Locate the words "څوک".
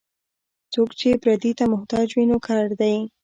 0.73-0.89